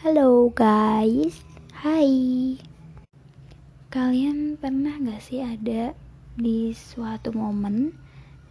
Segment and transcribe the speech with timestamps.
[0.00, 1.44] Halo guys,
[1.84, 2.56] hai.
[3.92, 5.92] Kalian pernah gak sih ada
[6.40, 7.92] di suatu momen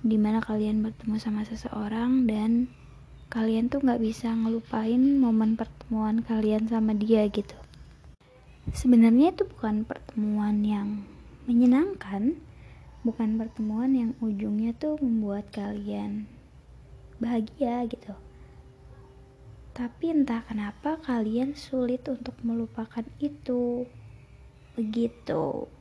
[0.05, 2.69] Di mana kalian bertemu sama seseorang dan
[3.33, 7.57] Kalian tuh gak bisa ngelupain momen pertemuan kalian sama dia gitu?
[8.69, 11.01] Sebenarnya itu bukan pertemuan yang
[11.49, 12.37] menyenangkan.
[13.01, 16.29] Bukan pertemuan yang ujungnya tuh membuat kalian
[17.17, 18.28] bahagia gitu
[19.79, 23.87] tapi entah kenapa kalian sulit untuk melupakan itu.
[24.75, 25.71] Begitu.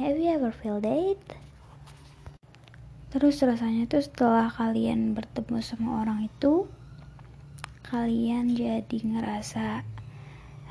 [0.00, 1.20] Have you ever feel that?
[3.12, 6.64] Terus rasanya tuh setelah kalian bertemu sama orang itu,
[7.84, 9.84] kalian jadi ngerasa,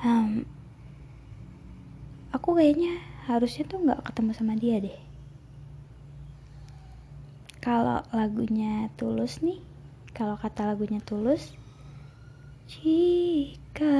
[0.01, 0.41] hmm,
[2.33, 2.97] aku kayaknya
[3.29, 4.99] harusnya tuh nggak ketemu sama dia deh.
[7.61, 9.61] Kalau lagunya tulus nih,
[10.17, 11.60] kalau kata lagunya tulus,
[12.71, 13.99] jika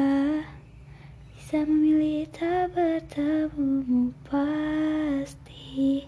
[1.36, 6.08] bisa memilih tak bertemu pasti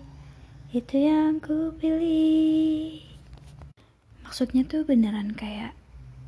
[0.72, 3.04] itu yang ku pilih.
[4.24, 5.76] Maksudnya tuh beneran kayak,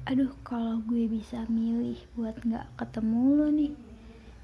[0.04, 3.72] aduh kalau gue bisa milih buat nggak ketemu lo nih,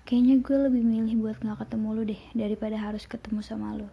[0.08, 3.92] kayaknya gue lebih milih buat nggak ketemu lo deh daripada harus ketemu sama lo.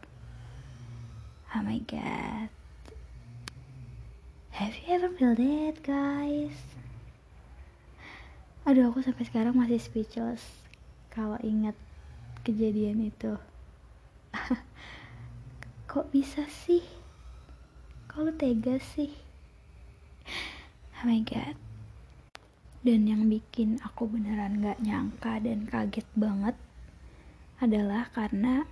[1.50, 2.46] Oh my god.
[4.54, 6.78] Have you ever feel that guys?
[8.68, 10.44] Aduh aku sampai sekarang masih speechless
[11.08, 11.72] kalau ingat
[12.44, 13.32] kejadian itu.
[15.90, 16.84] Kok bisa sih?
[18.12, 19.08] Kok tega sih?
[21.00, 21.56] Oh my god.
[22.84, 26.52] Dan yang bikin aku beneran gak nyangka dan kaget banget
[27.64, 28.68] adalah karena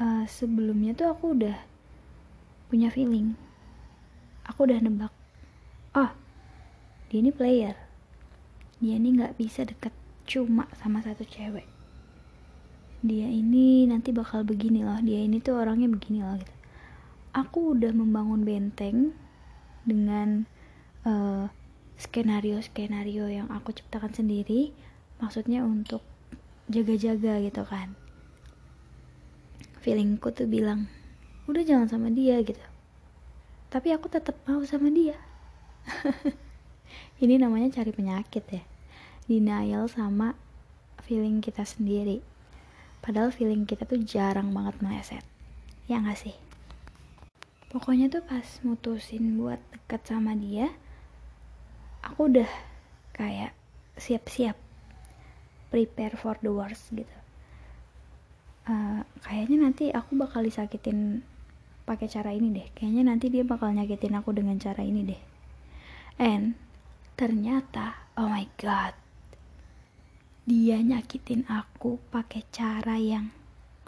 [0.00, 1.60] uh, sebelumnya tuh aku udah
[2.72, 3.36] punya feeling.
[4.48, 5.12] Aku udah nebak
[5.92, 6.08] oh
[7.12, 7.89] dia ini player
[8.80, 9.92] dia ini nggak bisa deket
[10.24, 11.68] cuma sama satu cewek.
[13.04, 14.96] Dia ini nanti bakal begini loh.
[15.04, 16.54] Dia ini tuh orangnya begini loh gitu.
[17.36, 19.12] Aku udah membangun benteng
[19.84, 20.48] dengan
[21.04, 21.52] uh,
[22.00, 24.72] skenario-skenario yang aku ciptakan sendiri
[25.20, 26.00] maksudnya untuk
[26.72, 27.92] jaga-jaga gitu kan.
[29.84, 30.88] Feelingku tuh bilang
[31.44, 32.64] udah jangan sama dia gitu.
[33.68, 35.14] Tapi aku tetap mau sama dia
[37.20, 38.62] ini namanya cari penyakit ya.
[39.28, 40.34] Denial sama
[41.04, 42.24] feeling kita sendiri.
[43.00, 45.24] Padahal feeling kita tuh jarang banget meleset.
[45.86, 46.36] Ya gak sih?
[47.70, 50.74] Pokoknya tuh pas mutusin buat deket sama dia
[52.04, 52.50] aku udah
[53.14, 53.52] kayak
[54.00, 54.56] siap-siap
[55.68, 57.16] prepare for the worst gitu.
[58.66, 61.22] Uh, kayaknya nanti aku bakal disakitin
[61.84, 62.66] pakai cara ini deh.
[62.74, 65.20] Kayaknya nanti dia bakal nyakitin aku dengan cara ini deh.
[66.20, 66.58] And
[67.20, 68.96] ternyata oh my god
[70.48, 73.28] dia nyakitin aku pakai cara yang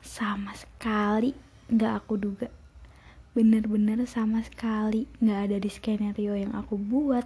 [0.05, 1.33] sama sekali
[1.73, 2.53] nggak aku duga.
[3.33, 7.25] Bener-bener sama sekali nggak ada di skenario yang aku buat.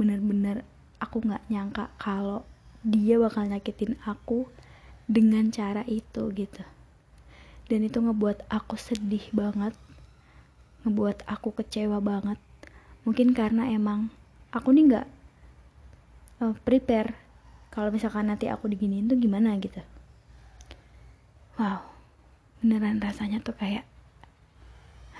[0.00, 0.64] Bener-bener
[0.96, 2.48] aku nggak nyangka kalau
[2.80, 4.48] dia bakal nyakitin aku
[5.04, 6.64] dengan cara itu gitu.
[7.68, 9.76] Dan itu ngebuat aku sedih banget
[10.88, 12.40] ngebuat aku kecewa banget.
[13.04, 14.08] Mungkin karena emang
[14.56, 15.17] aku nih nggak
[16.42, 17.14] uh, prepare.
[17.68, 19.80] Kalau misalkan nanti aku diginiin tuh gimana gitu.
[21.58, 21.98] Wow
[22.58, 23.86] beneran rasanya tuh kayak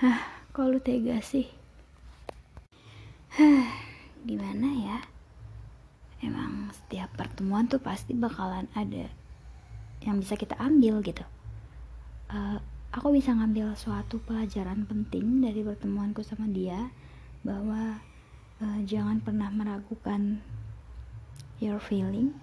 [0.03, 0.19] hah
[0.51, 1.47] kok lu tega sih?
[3.31, 3.67] Hah
[4.27, 4.97] gimana ya?
[6.19, 9.07] Emang setiap pertemuan tuh pasti bakalan ada
[10.03, 11.23] yang bisa kita ambil gitu.
[12.27, 12.59] Uh,
[12.91, 16.91] aku bisa ngambil suatu pelajaran penting dari pertemuanku sama dia
[17.47, 18.03] bahwa
[18.59, 20.43] uh, jangan pernah meragukan
[21.59, 22.35] your feeling.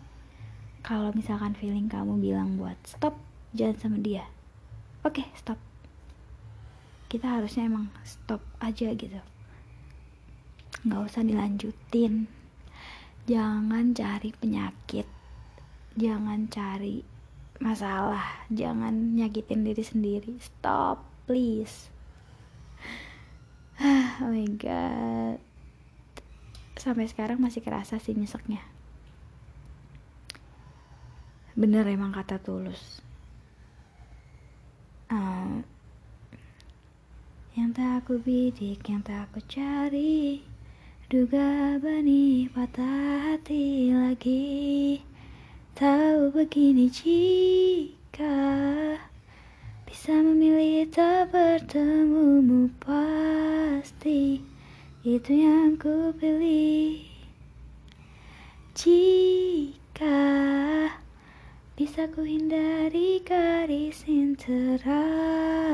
[0.84, 3.16] Kalau misalkan feeling kamu bilang buat stop
[3.56, 4.28] jangan sama dia.
[5.02, 5.58] Oke okay, stop.
[7.10, 9.18] Kita harusnya emang stop aja gitu.
[10.86, 12.30] Nggak usah dilanjutin.
[13.26, 15.08] Jangan cari penyakit.
[15.98, 17.02] Jangan cari
[17.58, 18.46] masalah.
[18.52, 20.32] Jangan nyakitin diri sendiri.
[20.38, 21.90] Stop please.
[24.16, 25.36] Oh my god.
[26.80, 28.75] Sampai sekarang masih kerasa sih nyeseknya
[31.56, 33.00] bener emang kata tulus.
[35.08, 35.64] Uh,
[37.56, 40.44] yang tak aku bidik yang tak aku cari
[41.08, 45.00] duga benih patah hati lagi.
[45.72, 48.36] Tahu begini jika
[49.88, 54.44] bisa memilih tak bertemu pasti
[55.00, 57.00] itu yang ku pilih.
[58.76, 60.20] Jika
[61.76, 65.68] bisa ku hindari garis interaksi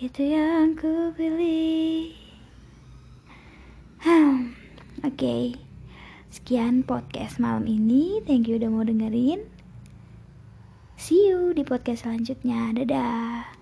[0.00, 2.16] Itu yang ku pilih
[4.00, 4.56] hmm,
[5.04, 5.12] Oke.
[5.12, 5.44] Okay.
[6.32, 8.20] Sekian podcast malam ini.
[8.24, 9.40] Thank you udah mau dengerin.
[11.00, 12.76] See you di podcast selanjutnya.
[12.76, 13.55] Dadah